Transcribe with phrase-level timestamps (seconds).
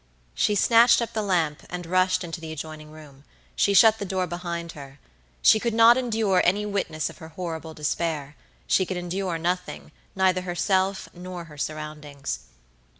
[0.33, 3.23] She snatched up the lamp and rushed into the adjoining room.
[3.55, 4.97] She shut the door behind her.
[5.43, 8.33] She could not endure any witness of her horrible despairshe
[8.87, 12.39] could endure nothing, neither herself nor her surroundings.